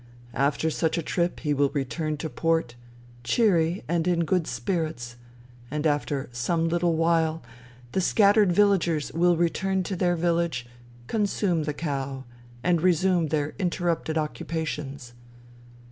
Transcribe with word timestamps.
After 0.33 0.71
such 0.71 0.97
a 0.97 1.03
trip 1.03 1.41
he 1.41 1.53
will 1.53 1.69
return 1.75 2.17
to 2.17 2.27
port, 2.27 2.73
cheery 3.23 3.83
and 3.87 4.07
in 4.07 4.25
good 4.25 4.47
spirits; 4.47 5.15
and 5.69 5.85
after 5.85 6.27
some 6.31 6.67
little 6.67 6.95
while 6.95 7.43
the 7.91 8.01
scattered 8.01 8.51
villagers 8.51 9.13
will 9.13 9.37
return 9.37 9.83
to 9.83 9.95
their 9.95 10.15
village, 10.15 10.65
consume 11.05 11.65
the 11.65 11.73
cow, 11.75 12.23
and 12.63 12.81
resume 12.81 13.27
their 13.27 13.53
inter 13.59 13.85
rupted 13.85 14.17
occupations. 14.17 15.13